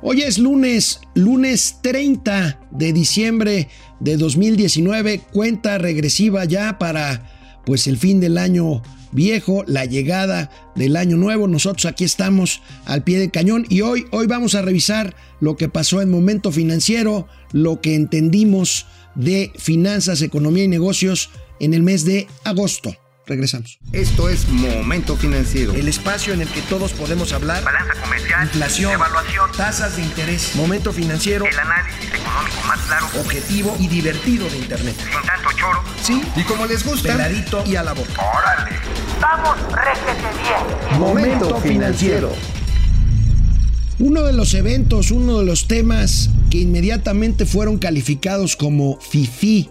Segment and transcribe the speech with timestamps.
[0.00, 7.96] Hoy es lunes, lunes 30 de diciembre de 2019, cuenta regresiva ya para pues el
[7.96, 8.80] fin del año
[9.10, 11.48] viejo, la llegada del año nuevo.
[11.48, 15.68] Nosotros aquí estamos al pie del cañón y hoy hoy vamos a revisar lo que
[15.68, 18.86] pasó en momento financiero, lo que entendimos
[19.16, 22.94] de finanzas, economía y negocios en el mes de agosto.
[23.28, 23.78] Regresamos.
[23.92, 25.74] Esto es Momento Financiero.
[25.74, 27.62] El espacio en el que todos podemos hablar.
[27.62, 28.44] Balanza comercial.
[28.44, 28.92] Inflación.
[28.92, 29.52] Evaluación.
[29.54, 30.56] Tasas de interés.
[30.56, 31.44] Momento financiero.
[31.44, 33.06] El análisis económico más claro.
[33.20, 34.96] Objetivo y divertido de Internet.
[34.96, 35.84] Sin tanto choro.
[36.02, 36.22] Sí.
[36.36, 37.12] Y como les gusta.
[37.12, 38.12] Peladito y a la boca.
[38.16, 38.76] Órale.
[39.20, 40.98] Vamos, réjete bien.
[40.98, 42.32] Momento Financiero.
[43.98, 49.68] Uno de los eventos, uno de los temas que inmediatamente fueron calificados como FIFI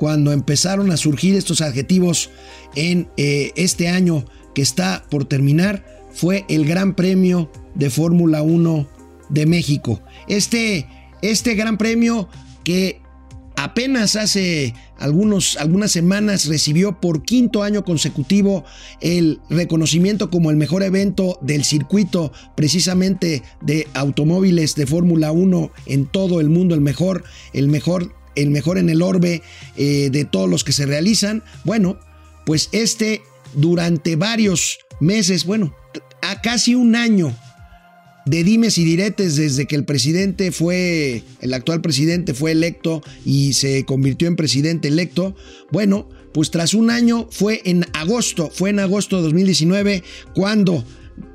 [0.00, 2.30] cuando empezaron a surgir estos adjetivos
[2.74, 8.88] en eh, este año que está por terminar fue el Gran Premio de Fórmula 1
[9.28, 10.00] de México.
[10.26, 10.86] Este,
[11.20, 12.30] este Gran Premio
[12.64, 13.02] que
[13.56, 18.64] apenas hace algunos, algunas semanas recibió por quinto año consecutivo
[19.02, 26.06] el reconocimiento como el mejor evento del circuito precisamente de automóviles de Fórmula 1 en
[26.06, 29.42] todo el mundo, el mejor, el mejor el mejor en el orbe
[29.76, 31.42] eh, de todos los que se realizan.
[31.64, 31.98] Bueno,
[32.46, 33.22] pues este
[33.54, 35.74] durante varios meses, bueno,
[36.22, 37.34] a casi un año
[38.26, 43.54] de dimes y diretes desde que el presidente fue, el actual presidente fue electo y
[43.54, 45.34] se convirtió en presidente electo,
[45.70, 50.84] bueno, pues tras un año fue en agosto, fue en agosto de 2019 cuando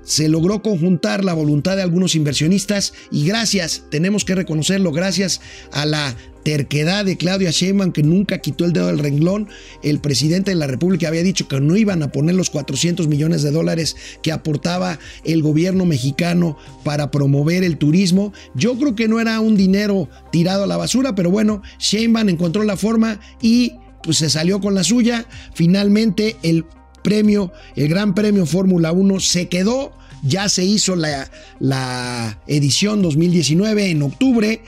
[0.03, 5.85] se logró conjuntar la voluntad de algunos inversionistas y gracias, tenemos que reconocerlo, gracias a
[5.85, 9.49] la terquedad de Claudia Sheinbaum que nunca quitó el dedo del renglón.
[9.81, 13.41] El presidente de la República había dicho que no iban a poner los 400 millones
[13.41, 18.31] de dólares que aportaba el gobierno mexicano para promover el turismo.
[18.53, 22.63] Yo creo que no era un dinero tirado a la basura, pero bueno, Sheinbaum encontró
[22.63, 25.25] la forma y pues se salió con la suya.
[25.55, 26.63] Finalmente el
[27.03, 29.93] premio, el Gran Premio Fórmula 1 se quedó.
[30.21, 34.61] Ya se hizo la, la edición 2019 en octubre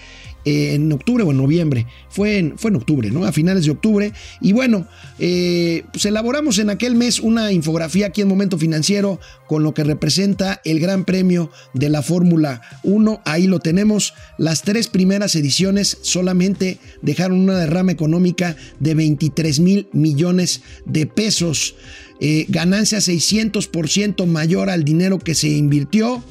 [0.47, 3.25] en octubre o en noviembre, fue en, fue en octubre, ¿no?
[3.25, 4.13] A finales de octubre.
[4.41, 4.88] Y bueno,
[5.19, 9.84] eh, pues elaboramos en aquel mes una infografía aquí en Momento Financiero con lo que
[9.84, 13.22] representa el Gran Premio de la Fórmula 1.
[13.25, 14.13] Ahí lo tenemos.
[14.38, 21.75] Las tres primeras ediciones solamente dejaron una derrama económica de 23 mil millones de pesos.
[22.19, 26.24] Eh, ganancia 600% mayor al dinero que se invirtió.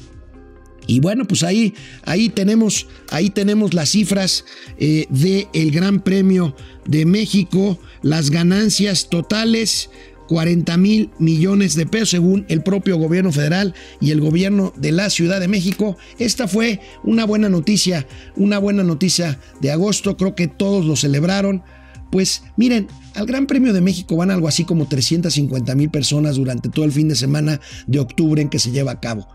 [0.87, 4.45] Y bueno, pues ahí, ahí, tenemos, ahí tenemos las cifras
[4.79, 6.55] eh, del Gran Premio
[6.85, 9.89] de México, las ganancias totales.
[10.27, 15.09] 40 mil millones de pesos según el propio gobierno federal y el gobierno de la
[15.09, 15.95] Ciudad de México.
[16.19, 18.05] Esta fue una buena noticia,
[18.35, 21.63] una buena noticia de agosto, creo que todos lo celebraron.
[22.11, 26.67] Pues miren, al Gran Premio de México van algo así como 350 mil personas durante
[26.67, 29.29] todo el fin de semana de octubre en que se lleva a cabo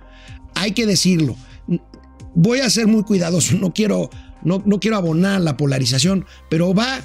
[0.63, 1.37] hay que decirlo.
[2.35, 4.09] Voy a ser muy cuidadoso, no quiero,
[4.43, 7.01] no, no quiero abonar la polarización, pero va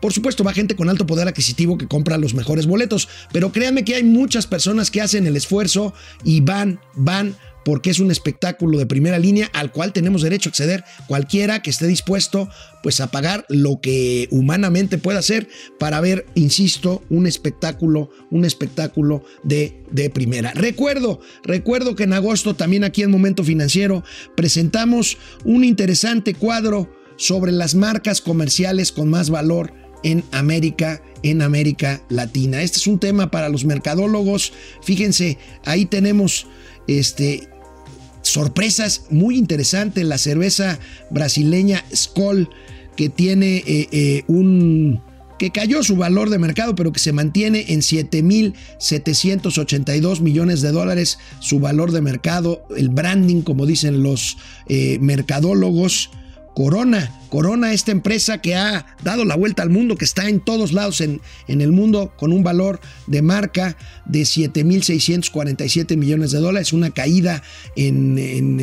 [0.00, 3.84] por supuesto, va gente con alto poder adquisitivo que compra los mejores boletos, pero créanme
[3.84, 5.92] que hay muchas personas que hacen el esfuerzo
[6.24, 10.50] y van, van porque es un espectáculo de primera línea al cual tenemos derecho a
[10.50, 12.48] acceder cualquiera que esté dispuesto
[12.82, 15.48] pues a pagar lo que humanamente pueda hacer
[15.78, 20.52] para ver, insisto, un espectáculo, un espectáculo de, de primera.
[20.54, 24.02] Recuerdo, recuerdo que en agosto también aquí en Momento Financiero
[24.34, 32.02] presentamos un interesante cuadro sobre las marcas comerciales con más valor en América, en América
[32.08, 32.62] Latina.
[32.62, 34.52] Este es un tema para los mercadólogos.
[34.82, 36.46] Fíjense, ahí tenemos
[36.98, 37.48] este
[38.22, 40.04] sorpresas muy interesantes.
[40.04, 40.80] La cerveza
[41.10, 42.50] brasileña Skoll,
[42.96, 45.00] que tiene eh, eh, un
[45.38, 51.18] que cayó su valor de mercado, pero que se mantiene en 7.782 millones de dólares
[51.38, 54.36] su valor de mercado, el branding, como dicen los
[54.68, 56.10] eh, mercadólogos.
[56.54, 60.72] Corona, Corona, esta empresa que ha dado la vuelta al mundo, que está en todos
[60.72, 66.72] lados en, en el mundo con un valor de marca de 7.647 millones de dólares,
[66.72, 67.42] una caída
[67.76, 68.60] en, en,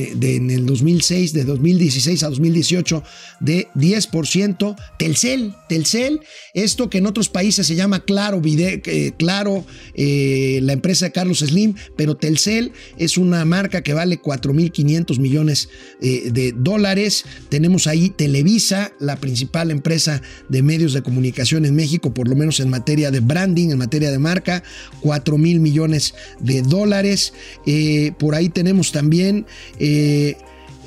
[0.49, 3.03] el 2006, de 2016 a 2018
[3.39, 4.75] de 10%.
[4.99, 6.19] Telcel, Telcel,
[6.53, 11.39] esto que en otros países se llama Claro, eh, Claro, eh, la empresa de Carlos
[11.39, 15.69] Slim, pero Telcel es una marca que vale 4.500 millones
[16.01, 17.23] eh, de dólares.
[17.49, 22.59] Tenemos ahí Televisa la principal empresa de medios de comunicación en México, por lo menos
[22.59, 24.63] en materia de branding, en materia de marca,
[25.01, 27.33] 4 mil millones de dólares.
[27.67, 29.45] Eh, por ahí tenemos también...
[29.79, 30.37] Eh,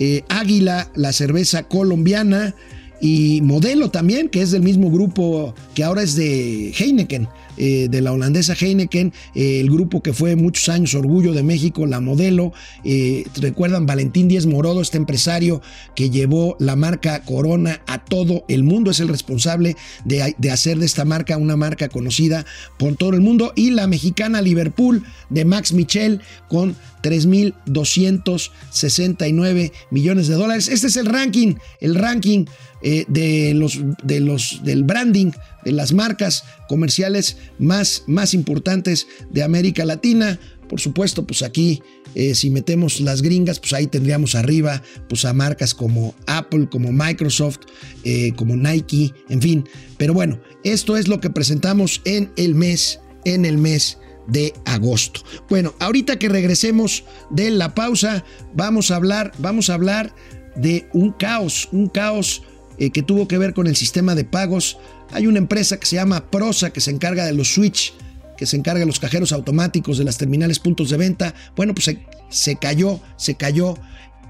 [0.03, 2.55] eh, Águila, la cerveza colombiana,
[3.01, 7.29] y Modelo también, que es del mismo grupo que ahora es de Heineken.
[7.63, 11.85] Eh, de la holandesa Heineken, eh, el grupo que fue muchos años orgullo de México,
[11.85, 12.55] la modelo.
[12.85, 15.61] Eh, recuerdan Valentín Díez Morodo, este empresario
[15.95, 19.77] que llevó la marca Corona a todo el mundo, es el responsable
[20.07, 22.47] de, de hacer de esta marca una marca conocida
[22.79, 23.53] por todo el mundo.
[23.55, 30.69] Y la mexicana Liverpool de Max Michel con 3.269 millones de dólares.
[30.69, 32.47] Este es el ranking, el ranking
[32.83, 35.33] de los, de los, del branding,
[35.65, 40.39] de las marcas comerciales más, más importantes de América Latina.
[40.69, 41.83] Por supuesto, pues aquí,
[42.15, 46.93] eh, si metemos las gringas, pues ahí tendríamos arriba pues a marcas como Apple, como
[46.93, 47.59] Microsoft,
[48.05, 49.69] eh, como Nike, en fin.
[49.97, 53.99] Pero bueno, esto es lo que presentamos en el mes, en el mes
[54.29, 55.23] de agosto.
[55.49, 58.25] Bueno, ahorita que regresemos de la pausa,
[58.55, 60.15] vamos a hablar, vamos a hablar
[60.57, 62.43] de un caos, un caos
[62.81, 64.79] eh, que tuvo que ver con el sistema de pagos.
[65.13, 67.93] Hay una empresa que se llama Prosa que se encarga de los switch,
[68.37, 71.35] que se encarga de los cajeros automáticos de las terminales puntos de venta.
[71.55, 73.77] Bueno, pues se, se cayó, se cayó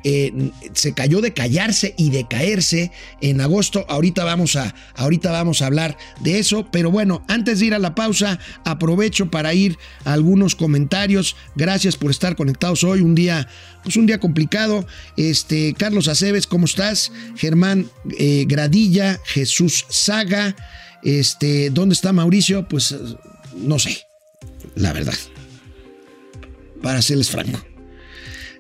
[0.05, 3.85] eh, se cayó de callarse y de caerse en agosto.
[3.89, 6.67] Ahorita vamos, a, ahorita vamos a hablar de eso.
[6.71, 11.37] Pero bueno, antes de ir a la pausa, aprovecho para ir a algunos comentarios.
[11.57, 13.01] Gracias por estar conectados hoy.
[13.01, 13.49] Un día,
[13.83, 14.87] pues un día complicado.
[15.17, 17.13] Este, Carlos Aceves, ¿cómo estás?
[17.37, 20.57] Germán eh, Gradilla, Jesús Saga.
[21.03, 22.69] Este, ¿dónde está Mauricio?
[22.69, 22.95] Pues
[23.57, 24.07] no sé,
[24.75, 25.15] la verdad.
[26.83, 27.61] Para serles franco.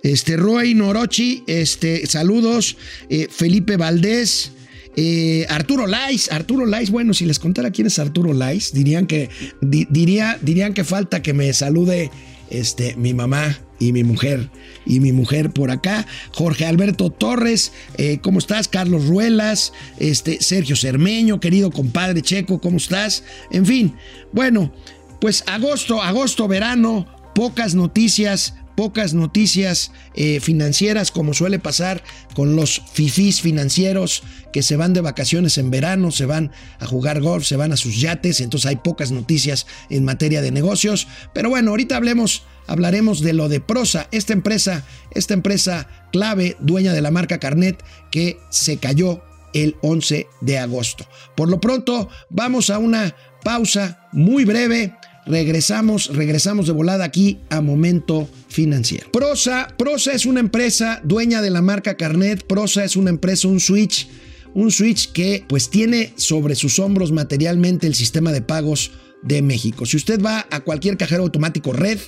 [0.02, 2.76] Este, Roy Norochi, este, saludos.
[3.08, 4.52] Eh, Felipe Valdés.
[4.96, 9.30] Eh, Arturo Lais, Arturo Lais, bueno, si les contara quién es Arturo Lais, dirían que,
[9.60, 12.10] diría, dirían que falta que me salude
[12.50, 14.50] este, mi mamá y mi mujer.
[14.84, 16.06] Y mi mujer por acá.
[16.32, 18.68] Jorge Alberto Torres, eh, ¿cómo estás?
[18.68, 23.24] Carlos Ruelas, este, Sergio Cermeño, querido compadre Checo, ¿cómo estás?
[23.50, 23.94] En fin,
[24.32, 24.72] bueno,
[25.20, 32.80] pues agosto, agosto, verano, pocas noticias pocas noticias eh, financieras como suele pasar con los
[32.94, 34.22] fifís financieros
[34.54, 37.76] que se van de vacaciones en verano, se van a jugar golf, se van a
[37.76, 41.08] sus yates, entonces hay pocas noticias en materia de negocios.
[41.34, 46.94] Pero bueno, ahorita hablemos, hablaremos de lo de Prosa, esta empresa, esta empresa clave, dueña
[46.94, 49.22] de la marca Carnet, que se cayó
[49.52, 51.06] el 11 de agosto.
[51.36, 54.94] Por lo pronto, vamos a una pausa muy breve
[55.30, 59.10] regresamos, regresamos de volada aquí a Momento Financiero.
[59.12, 63.60] Prosa, Prosa es una empresa dueña de la marca Carnet, Prosa es una empresa, un
[63.60, 64.08] switch,
[64.54, 68.90] un switch que pues tiene sobre sus hombros materialmente el sistema de pagos
[69.22, 69.86] de México.
[69.86, 71.98] Si usted va a cualquier cajero automático red,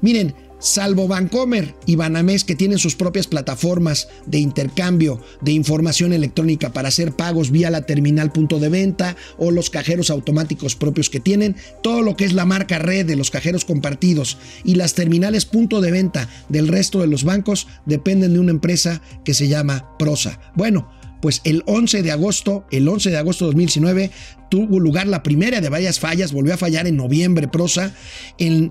[0.00, 6.72] miren, Salvo Bancomer y Banamex que tienen sus propias plataformas de intercambio de información electrónica
[6.72, 11.20] para hacer pagos vía la terminal punto de venta o los cajeros automáticos propios que
[11.20, 15.44] tienen, todo lo que es la marca red de los cajeros compartidos y las terminales
[15.44, 19.96] punto de venta del resto de los bancos dependen de una empresa que se llama
[19.98, 20.40] Prosa.
[20.54, 20.88] Bueno,
[21.20, 24.10] pues el 11 de agosto, el 11 de agosto de 2019,
[24.50, 27.92] tuvo lugar la primera de varias fallas, volvió a fallar en noviembre Prosa,
[28.38, 28.70] en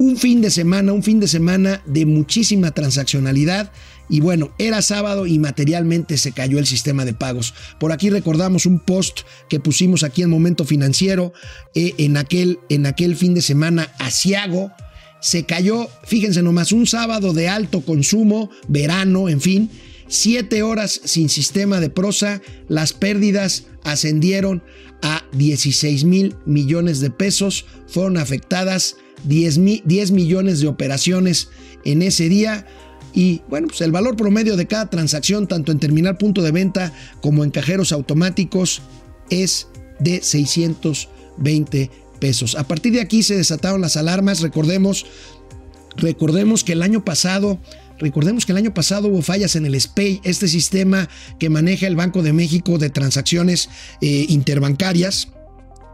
[0.00, 3.70] un fin de semana, un fin de semana de muchísima transaccionalidad.
[4.08, 7.52] Y bueno, era sábado y materialmente se cayó el sistema de pagos.
[7.78, 11.34] Por aquí recordamos un post que pusimos aquí en Momento Financiero
[11.74, 14.72] eh, en, aquel, en aquel fin de semana asiago.
[15.20, 19.70] Se cayó, fíjense nomás, un sábado de alto consumo, verano, en fin.
[20.08, 24.62] Siete horas sin sistema de prosa, las pérdidas ascendieron
[25.02, 29.58] a 16 mil millones de pesos, fueron afectadas 10,
[30.12, 31.48] millones de operaciones
[31.84, 32.66] en ese día.
[33.12, 36.92] Y bueno, pues el valor promedio de cada transacción, tanto en terminal punto de venta
[37.20, 38.82] como en cajeros automáticos,
[39.30, 42.54] es de 620 pesos.
[42.54, 44.40] A partir de aquí se desataron las alarmas.
[44.40, 45.06] Recordemos,
[45.96, 47.58] recordemos que el año pasado,
[47.98, 51.08] recordemos que el año pasado hubo fallas en el SPAY, este sistema
[51.38, 53.68] que maneja el Banco de México de transacciones
[54.00, 55.28] eh, interbancarias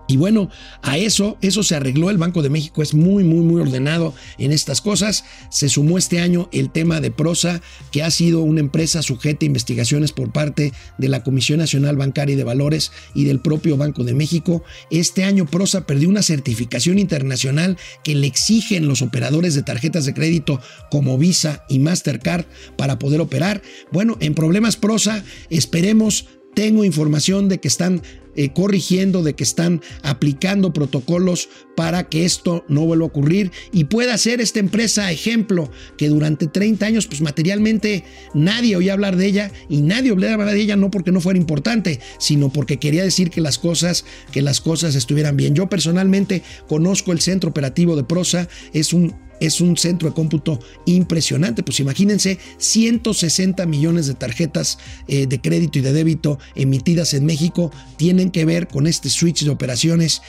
[0.09, 0.51] y bueno,
[0.83, 2.11] a eso, eso se arregló.
[2.11, 5.25] El Banco de México es muy, muy, muy ordenado en estas cosas.
[5.51, 7.61] Se sumó este año el tema de Prosa,
[7.91, 12.35] que ha sido una empresa sujeta a investigaciones por parte de la Comisión Nacional Bancaria
[12.35, 14.63] y de Valores y del propio Banco de México.
[14.91, 20.15] Este año Prosa perdió una certificación internacional que le exigen los operadores de tarjetas de
[20.15, 20.61] crédito
[20.91, 22.45] como Visa y Mastercard
[22.77, 23.63] para poder operar.
[23.91, 28.01] Bueno, en problemas Prosa, esperemos tengo información de que están
[28.37, 33.85] eh, corrigiendo, de que están aplicando protocolos para que esto no vuelva a ocurrir y
[33.85, 39.27] pueda ser esta empresa ejemplo que durante 30 años pues materialmente nadie oía hablar de
[39.27, 43.03] ella y nadie oía hablar de ella no porque no fuera importante, sino porque quería
[43.03, 45.55] decir que las cosas que las cosas estuvieran bien.
[45.55, 50.59] Yo personalmente conozco el centro operativo de Prosa, es un es un centro de cómputo
[50.85, 51.63] impresionante.
[51.63, 54.79] Pues imagínense 160 millones de tarjetas
[55.09, 59.45] eh, de crédito y de débito emitidas en México tienen que ver con este switch
[59.45, 60.23] de operaciones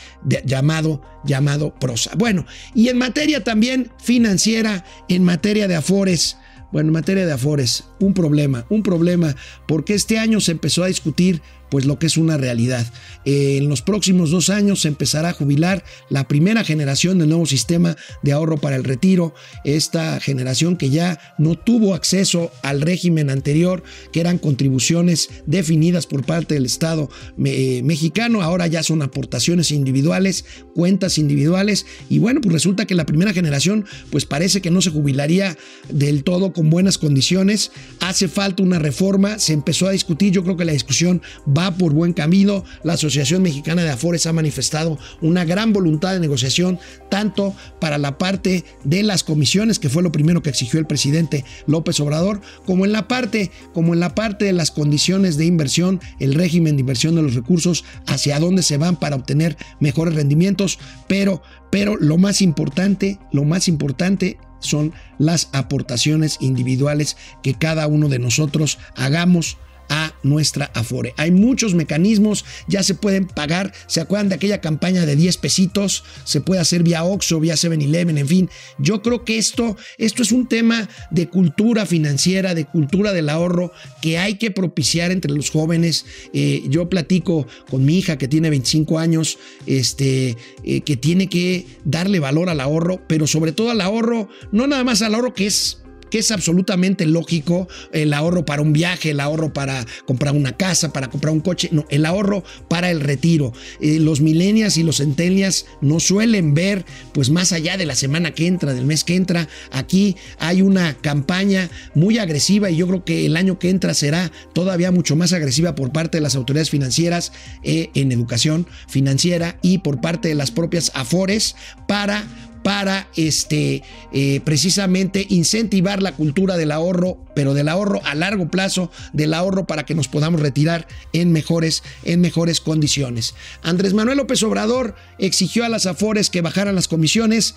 [0.46, 2.12] llamado, llamado Prosa.
[2.18, 6.38] Bueno, y en materia también financiera, en materia de afores,
[6.72, 9.36] bueno, en materia de afores, un problema, un problema,
[9.68, 12.86] porque este año se empezó a discutir pues lo que es una realidad.
[13.26, 17.46] Eh, en los próximos dos años se empezará a jubilar la primera generación del nuevo
[17.46, 19.34] sistema de ahorro para el retiro,
[19.64, 26.26] esta generación que ya no tuvo acceso al régimen anterior, que eran contribuciones definidas por
[26.26, 27.10] parte del Estado
[27.44, 33.06] eh, mexicano, ahora ya son aportaciones individuales, cuentas individuales, y bueno, pues resulta que la
[33.06, 35.58] primera generación pues parece que no se jubilaría
[35.90, 40.58] del todo con buenas condiciones, hace falta una reforma, se empezó a discutir, yo creo
[40.58, 41.22] que la discusión
[41.58, 42.64] va por buen camino.
[42.84, 48.18] La Asociación Mexicana de Afores ha manifestado una gran voluntad de negociación, tanto para la
[48.18, 52.86] parte de las comisiones, que fue lo primero que exigió el presidente López Obrador, como
[52.86, 56.82] en la parte, como en la parte de las condiciones de inversión, el régimen de
[56.82, 62.18] inversión de los recursos, hacia dónde se van para obtener mejores rendimientos, pero, pero lo
[62.18, 69.58] más importante, lo más importante son las aportaciones individuales que cada uno de nosotros hagamos
[69.90, 71.14] a nuestra Afore.
[71.18, 76.04] Hay muchos mecanismos, ya se pueden pagar, ¿se acuerdan de aquella campaña de 10 pesitos?
[76.24, 78.50] Se puede hacer vía Oxxo, vía 7-Eleven, en fin.
[78.78, 83.72] Yo creo que esto, esto es un tema de cultura financiera, de cultura del ahorro
[84.02, 86.06] que hay que propiciar entre los jóvenes.
[86.34, 91.66] Eh, yo platico con mi hija que tiene 25 años, este, eh, que tiene que
[91.84, 95.48] darle valor al ahorro, pero sobre todo al ahorro, no nada más al ahorro que
[95.48, 100.56] es que es absolutamente lógico el ahorro para un viaje, el ahorro para comprar una
[100.56, 103.54] casa, para comprar un coche, no, el ahorro para el retiro.
[103.82, 108.32] Eh, los millennials y los centennials no suelen ver pues más allá de la semana
[108.32, 109.48] que entra, del mes que entra.
[109.72, 114.32] Aquí hay una campaña muy agresiva y yo creo que el año que entra será
[114.54, 117.32] todavía mucho más agresiva por parte de las autoridades financieras
[117.64, 121.56] eh, en educación financiera y por parte de las propias AFORES
[121.88, 122.26] para
[122.68, 123.82] para este,
[124.12, 129.66] eh, precisamente incentivar la cultura del ahorro, pero del ahorro a largo plazo, del ahorro
[129.66, 133.36] para que nos podamos retirar en mejores, en mejores condiciones.
[133.64, 137.56] Andrés Manuel López Obrador exigió a las AFORES que bajaran las comisiones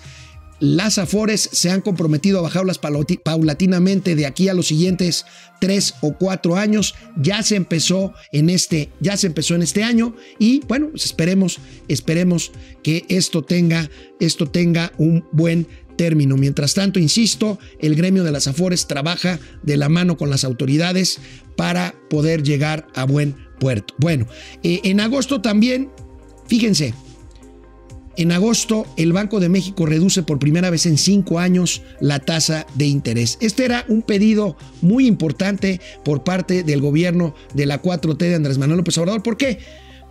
[0.61, 5.25] las Afores se han comprometido a bajarlas paulatinamente de aquí a los siguientes
[5.59, 6.93] tres o cuatro años.
[7.17, 11.59] Ya se empezó en este, ya se empezó en este año y bueno, pues esperemos,
[11.87, 12.51] esperemos
[12.83, 13.89] que esto tenga,
[14.19, 16.37] esto tenga un buen término.
[16.37, 21.19] Mientras tanto, insisto, el gremio de las Afores trabaja de la mano con las autoridades
[21.55, 23.95] para poder llegar a buen puerto.
[23.97, 24.27] Bueno,
[24.61, 25.89] eh, en agosto también,
[26.47, 26.93] fíjense,
[28.21, 32.67] en agosto, el Banco de México reduce por primera vez en cinco años la tasa
[32.75, 33.37] de interés.
[33.41, 38.59] Este era un pedido muy importante por parte del gobierno de la 4T de Andrés
[38.59, 39.23] Manuel López Obrador.
[39.23, 39.57] ¿Por qué?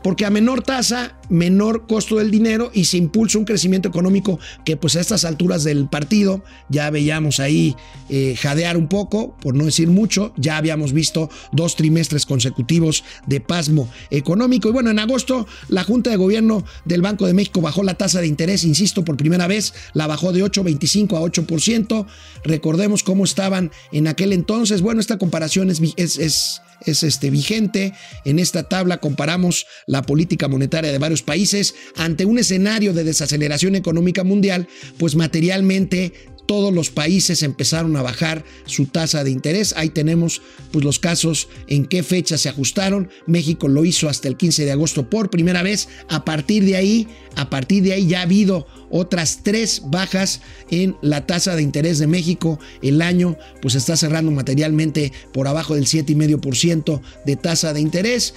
[0.03, 4.77] Porque a menor tasa, menor costo del dinero y se impulsa un crecimiento económico que
[4.77, 7.77] pues a estas alturas del partido ya veíamos ahí
[8.09, 13.41] eh, jadear un poco, por no decir mucho, ya habíamos visto dos trimestres consecutivos de
[13.41, 14.69] pasmo económico.
[14.69, 18.21] Y bueno, en agosto la Junta de Gobierno del Banco de México bajó la tasa
[18.21, 22.07] de interés, insisto, por primera vez, la bajó de 8.25 a 8%,
[22.45, 27.93] recordemos cómo estaban en aquel entonces, bueno, esta comparación es, es es este, vigente.
[28.25, 33.75] En esta tabla comparamos la política monetaria de varios países ante un escenario de desaceleración
[33.75, 34.69] económica mundial,
[34.99, 36.13] pues materialmente
[36.47, 39.75] todos los países empezaron a bajar su tasa de interés.
[39.77, 43.09] Ahí tenemos pues, los casos en qué fecha se ajustaron.
[43.27, 45.89] México lo hizo hasta el 15 de agosto por primera vez.
[46.09, 50.97] A partir de ahí, a partir de ahí ya ha habido otras tres bajas en
[51.03, 52.61] la tasa de interés de México.
[52.81, 58.35] El año pues está cerrando materialmente por abajo del 7,5% de tasa de interés.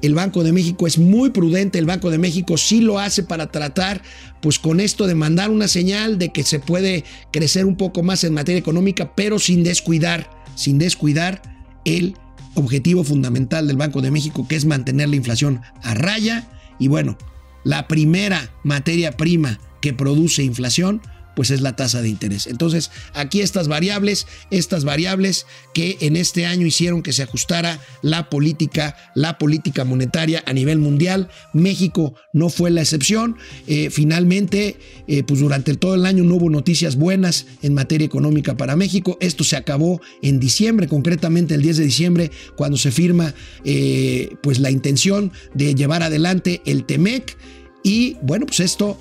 [0.00, 3.50] El Banco de México es muy prudente, el Banco de México sí lo hace para
[3.50, 4.02] tratar,
[4.40, 8.22] pues con esto de mandar una señal de que se puede crecer un poco más
[8.22, 11.42] en materia económica, pero sin descuidar, sin descuidar
[11.84, 12.16] el
[12.54, 16.48] objetivo fundamental del Banco de México, que es mantener la inflación a raya.
[16.78, 17.18] Y bueno,
[17.64, 21.00] la primera materia prima que produce inflación,
[21.38, 22.48] pues es la tasa de interés.
[22.48, 28.28] Entonces, aquí estas variables, estas variables que en este año hicieron que se ajustara la
[28.28, 31.28] política, la política monetaria a nivel mundial.
[31.52, 33.36] México no fue la excepción.
[33.68, 38.56] Eh, finalmente, eh, pues durante todo el año no hubo noticias buenas en materia económica
[38.56, 39.16] para México.
[39.20, 43.32] Esto se acabó en diciembre, concretamente el 10 de diciembre, cuando se firma
[43.64, 47.36] eh, pues la intención de llevar adelante el TEMEC.
[47.84, 48.98] Y bueno, pues esto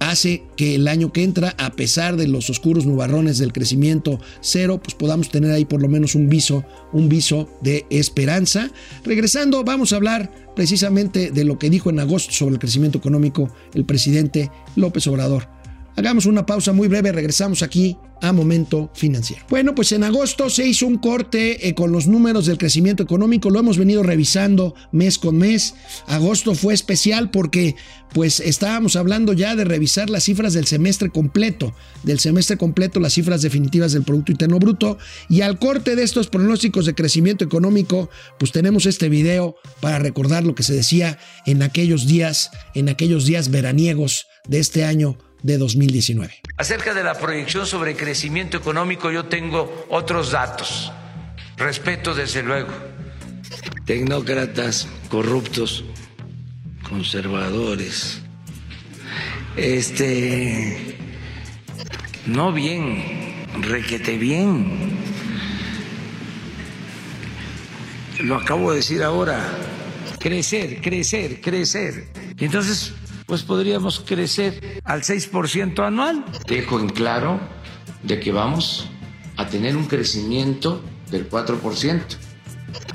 [0.00, 4.80] hace que el año que entra, a pesar de los oscuros nubarrones del crecimiento cero,
[4.82, 8.70] pues podamos tener ahí por lo menos un viso, un viso de esperanza.
[9.04, 13.50] Regresando, vamos a hablar precisamente de lo que dijo en agosto sobre el crecimiento económico
[13.74, 15.48] el presidente López Obrador.
[15.96, 19.44] Hagamos una pausa muy breve, regresamos aquí a Momento Financiero.
[19.50, 23.50] Bueno, pues en agosto se hizo un corte eh, con los números del crecimiento económico,
[23.50, 25.74] lo hemos venido revisando mes con mes.
[26.06, 27.74] Agosto fue especial porque
[28.14, 33.14] pues estábamos hablando ya de revisar las cifras del semestre completo, del semestre completo las
[33.14, 38.08] cifras definitivas del Producto Interno Bruto y al corte de estos pronósticos de crecimiento económico,
[38.38, 43.26] pues tenemos este video para recordar lo que se decía en aquellos días, en aquellos
[43.26, 46.42] días veraniegos de este año de 2019.
[46.56, 50.92] Acerca de la proyección sobre crecimiento económico, yo tengo otros datos.
[51.56, 52.70] Respeto, desde luego,
[53.84, 55.84] tecnócratas corruptos,
[56.88, 58.22] conservadores,
[59.56, 60.96] este,
[62.26, 64.92] no bien, requete bien.
[68.20, 69.44] Lo acabo de decir ahora,
[70.18, 72.08] crecer, crecer, crecer.
[72.38, 72.94] Entonces
[73.26, 76.24] pues podríamos crecer al 6% anual.
[76.46, 77.40] Dejo en claro
[78.02, 78.88] de que vamos
[79.36, 82.00] a tener un crecimiento del 4%.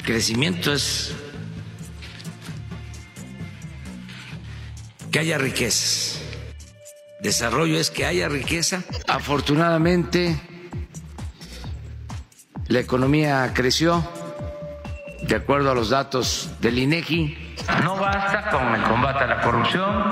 [0.03, 1.13] crecimiento es
[5.11, 6.21] que haya riquezas.
[7.21, 8.83] Desarrollo es que haya riqueza.
[9.07, 10.39] Afortunadamente,
[12.67, 14.07] la economía creció
[15.27, 17.46] de acuerdo a los datos del INEGI
[17.83, 20.03] no basta con el combate a la corrupción,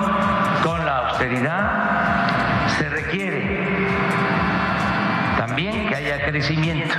[0.63, 3.87] con la austeridad, se requiere
[5.37, 6.93] también que haya crecimiento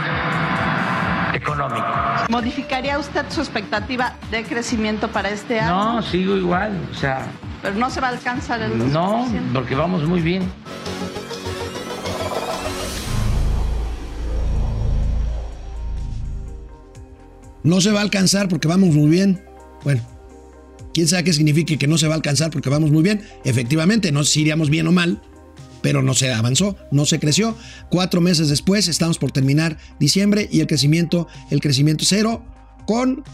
[1.35, 1.87] económico.
[2.29, 5.95] ¿Modificaría usted su expectativa de crecimiento para este año?
[5.95, 7.27] No, sigo igual, o sea...
[7.63, 8.91] Pero no se va a alcanzar el 2%.
[8.91, 10.51] No, porque vamos muy bien.
[17.63, 19.45] No se va a alcanzar porque vamos muy bien.
[19.83, 20.03] Bueno,
[20.97, 23.21] quién sabe qué significa que no se va a alcanzar porque vamos muy bien.
[23.45, 25.21] Efectivamente, no sé si iríamos bien o mal,
[25.83, 27.55] pero no se avanzó, no se creció.
[27.91, 32.47] Cuatro meses después, estamos por terminar diciembre y el crecimiento, el crecimiento cero
[32.87, 33.25] con,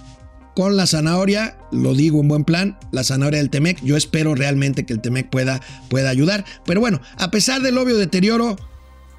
[0.57, 3.81] con la zanahoria, lo digo en buen plan, la zanahoria del Temec.
[3.85, 6.44] Yo espero realmente que el Temec pueda, pueda ayudar.
[6.66, 8.57] Pero bueno, a pesar del obvio deterioro,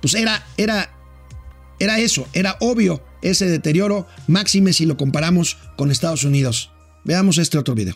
[0.02, 0.90] pues era, era,
[1.80, 6.72] era eso, era obvio ese deterioro, máxime si lo comparamos con Estados Unidos.
[7.06, 7.96] Veamos este otro video.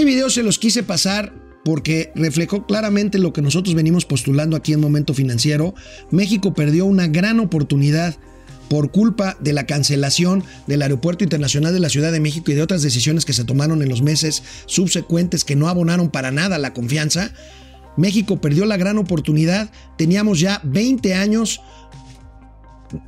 [0.00, 1.30] Este video se los quise pasar
[1.62, 5.74] porque reflejó claramente lo que nosotros venimos postulando aquí en Momento Financiero.
[6.10, 8.16] México perdió una gran oportunidad
[8.70, 12.62] por culpa de la cancelación del Aeropuerto Internacional de la Ciudad de México y de
[12.62, 16.72] otras decisiones que se tomaron en los meses subsecuentes que no abonaron para nada la
[16.72, 17.34] confianza,
[17.98, 19.70] México perdió la gran oportunidad.
[19.98, 21.60] Teníamos ya 20 años,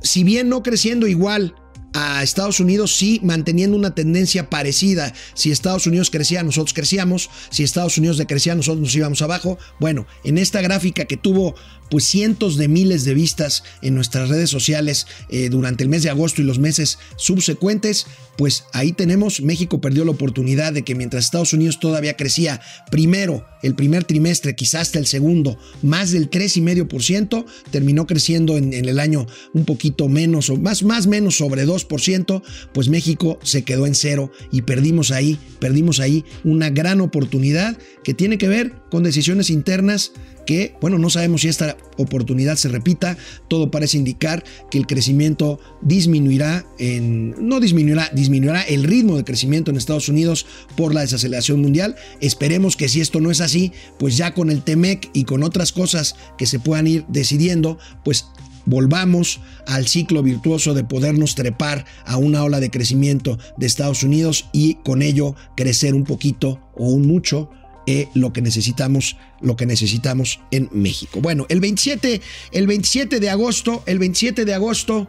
[0.03, 1.55] si bien no creciendo igual
[1.93, 5.13] a Estados Unidos sí manteniendo una tendencia parecida.
[5.33, 7.29] Si Estados Unidos crecía, nosotros crecíamos.
[7.49, 9.57] Si Estados Unidos decrecía, nosotros nos íbamos abajo.
[9.79, 11.55] Bueno, en esta gráfica que tuvo
[11.89, 16.09] pues cientos de miles de vistas en nuestras redes sociales eh, durante el mes de
[16.09, 21.25] agosto y los meses subsecuentes, pues ahí tenemos, México perdió la oportunidad de que mientras
[21.25, 27.45] Estados Unidos todavía crecía primero, el primer trimestre, quizás hasta el segundo, más del 3,5%,
[27.71, 32.89] terminó creciendo en, el año un poquito menos, o más, más menos sobre 2%, pues
[32.89, 38.37] México se quedó en cero y perdimos ahí, perdimos ahí una gran oportunidad que tiene
[38.37, 40.11] que ver con decisiones internas
[40.45, 45.59] que, bueno, no sabemos si esta oportunidad se repita, todo parece indicar que el crecimiento
[45.81, 50.45] disminuirá, en, no disminuirá, disminuirá el ritmo de crecimiento en Estados Unidos
[50.77, 51.95] por la desaceleración mundial.
[52.21, 55.71] Esperemos que si esto no es así, pues ya con el TEMEC y con otras
[55.71, 58.27] cosas que se puedan ir decidiendo, pues
[58.67, 64.45] volvamos al ciclo virtuoso de podernos trepar a una ola de crecimiento de Estados Unidos
[64.53, 67.49] y con ello crecer un poquito o un mucho
[67.85, 71.19] eh, lo que necesitamos, lo que necesitamos en México.
[71.21, 75.07] Bueno, el 27, el 27 de agosto, el 27 de agosto,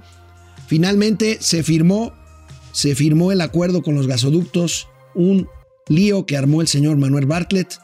[0.66, 2.12] finalmente se firmó,
[2.72, 5.48] se firmó el acuerdo con los gasoductos, un
[5.88, 7.78] lío que armó el señor Manuel Bartlett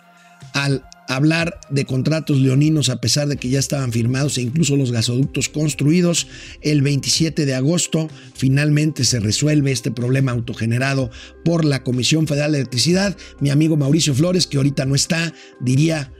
[0.54, 4.92] al hablar de contratos leoninos a pesar de que ya estaban firmados e incluso los
[4.92, 6.28] gasoductos construidos.
[6.62, 11.10] El 27 de agosto finalmente se resuelve este problema autogenerado
[11.44, 13.16] por la Comisión Federal de Electricidad.
[13.40, 16.12] Mi amigo Mauricio Flores, que ahorita no está, diría,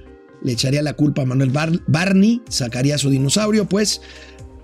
[0.42, 1.52] le echaría la culpa a Manuel
[1.86, 4.00] Barney, sacaría su dinosaurio, pues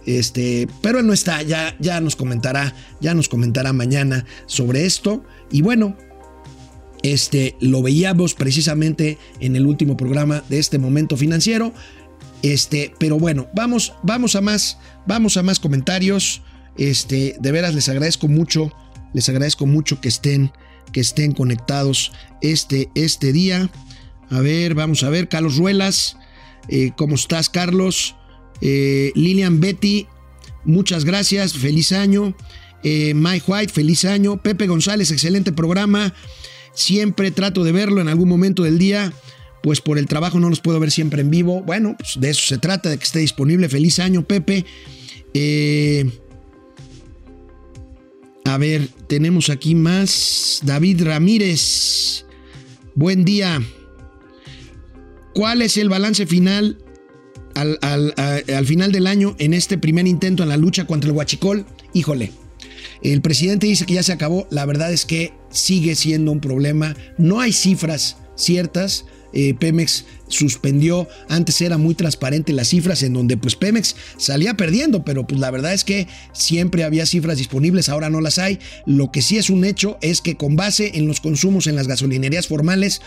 [0.07, 5.25] este, pero él no está, ya, ya nos comentará, ya nos comentará mañana sobre esto.
[5.53, 5.97] Y bueno,
[7.12, 11.73] este, lo veíamos precisamente en el último programa de este momento financiero.
[12.42, 16.42] Este, pero bueno, vamos, vamos a más, vamos a más comentarios.
[16.77, 18.73] Este, de veras les agradezco mucho,
[19.14, 20.51] les agradezco mucho que estén,
[20.92, 22.11] que estén conectados
[22.42, 23.71] este, este día.
[24.29, 26.16] A ver, vamos a ver, Carlos Ruelas,
[26.69, 28.16] eh, ¿cómo estás, Carlos?
[28.61, 30.09] Eh, Lilian Betty,
[30.64, 32.35] muchas gracias, feliz año.
[32.83, 34.42] Eh, Mike White, feliz año.
[34.42, 36.12] Pepe González, excelente programa.
[36.77, 39.12] Siempre trato de verlo en algún momento del día,
[39.62, 41.62] pues por el trabajo no los puedo ver siempre en vivo.
[41.62, 43.69] Bueno, pues de eso se trata, de que esté disponible.
[43.69, 44.67] Feliz año, Pepe.
[45.33, 46.09] Eh,
[48.45, 50.61] a ver, tenemos aquí más.
[50.62, 52.27] David Ramírez.
[52.95, 53.61] Buen día.
[55.35, 56.79] ¿Cuál es el balance final
[57.55, 61.67] al, al, final del año en este primer intento en la lucha contra el huachicol?
[61.95, 62.33] Híjole,
[63.12, 64.47] el presidente dice que ya se acabó.
[64.51, 66.97] La verdad es que sigue siendo un problema.
[67.19, 69.07] No hay cifras ciertas.
[69.33, 75.05] Eh, Pemex suspendió, antes era muy transparente las cifras en donde pues Pemex salía perdiendo,
[75.05, 78.59] pero pues la verdad es que siempre había cifras disponibles, ahora no las hay.
[78.87, 81.89] Lo que sí es un hecho es que con base en los consumos en las
[81.89, 83.01] gasolinerías formales,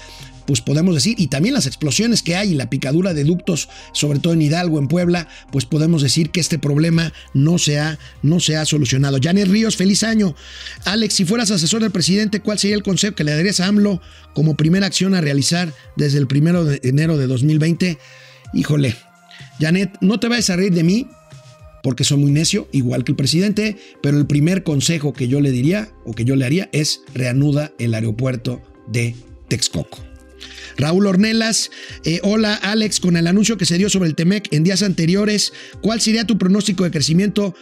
[0.49, 4.17] pues podemos decir, y también las explosiones que hay y la picadura de ductos, sobre
[4.17, 8.39] todo en Hidalgo, en Puebla, pues podemos decir que este problema no se ha, no
[8.39, 9.19] se ha solucionado.
[9.21, 10.35] Janet Ríos, feliz año.
[10.85, 14.01] Alex, si fueras asesor del presidente, ¿cuál sería el concepto que le darías a AMLO
[14.33, 17.97] como primera acción a realizar desde el primero de enero de 2020?
[18.53, 18.95] Híjole,
[19.59, 21.07] Janet, no te vayas a reír de mí,
[21.83, 25.51] porque soy muy necio, igual que el presidente, pero el primer consejo que yo le
[25.51, 29.15] diría o que yo le haría es reanuda el aeropuerto de
[29.47, 29.99] Texcoco.
[30.77, 31.71] Raúl Ornelas,
[32.05, 35.51] eh, hola Alex, con el anuncio que se dio sobre el TEMEC en días anteriores,
[35.81, 37.53] ¿cuál sería tu pronóstico de crecimiento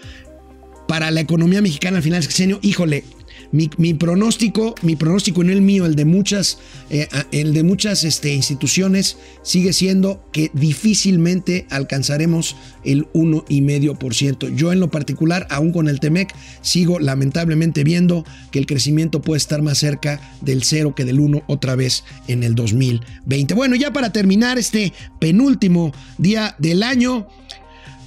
[0.88, 2.60] para la economía mexicana al final del sexenio?
[2.62, 3.04] Híjole,
[3.52, 8.34] mi, pronóstico, mi pronóstico no el mío, el de muchas, eh, el de muchas este,
[8.34, 14.56] instituciones, sigue siendo que difícilmente alcanzaremos el 1,5%.
[14.56, 19.38] Yo en lo particular, aún con el TEMEC, sigo lamentablemente viendo que el crecimiento puede
[19.38, 23.54] estar más cerca del 0 que del 1 otra vez en el 2020.
[23.54, 27.28] Bueno, ya para terminar este penúltimo día del año,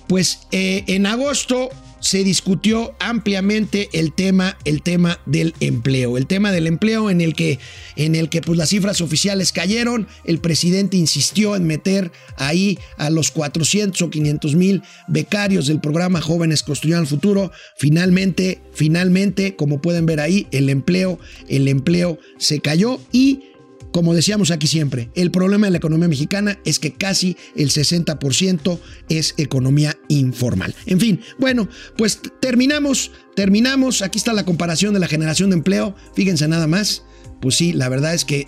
[0.06, 6.16] pues eh, en agosto se discutió ampliamente el tema, el tema del empleo.
[6.16, 7.58] El tema del empleo en el que,
[7.96, 10.08] en el que pues, las cifras oficiales cayeron.
[10.24, 16.20] El presidente insistió en meter ahí a los 400 o 500 mil becarios del programa
[16.20, 17.52] Jóvenes Construyan el Futuro.
[17.76, 23.44] Finalmente, finalmente, como pueden ver ahí, el empleo, el empleo se cayó y
[23.92, 28.78] como decíamos aquí siempre, el problema de la economía mexicana es que casi el 60%
[29.08, 30.74] es economía informal.
[30.86, 34.02] En fin, bueno, pues terminamos, terminamos.
[34.02, 35.96] Aquí está la comparación de la generación de empleo.
[36.14, 37.04] Fíjense nada más.
[37.40, 38.46] Pues sí, la verdad es que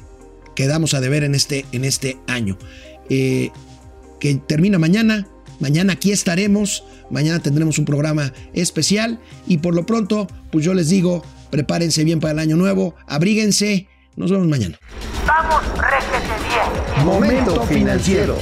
[0.55, 2.57] quedamos a deber en este, en este año.
[3.11, 3.51] Eh,
[4.21, 5.27] que termina mañana.
[5.59, 6.85] Mañana aquí estaremos.
[7.11, 9.19] Mañana tendremos un programa especial.
[9.49, 12.95] Y por lo pronto, pues yo les digo, prepárense bien para el año nuevo.
[13.07, 13.89] Abríguense.
[14.17, 14.79] Nos vemos mañana.
[15.27, 17.07] Vamos, réjete bien.
[17.07, 18.39] Momento financiero.